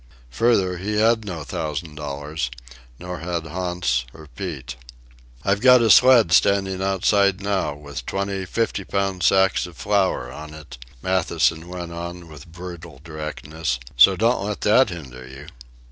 [0.31, 2.49] Further, he had no thousand dollars;
[2.97, 4.75] nor had Hans or Pete.
[5.45, 10.79] "I've got a sled standing outside now, with twenty fiftypound sacks of flour on it,"
[11.03, 15.45] Matthewson went on with brutal directness; "so don't let that hinder you."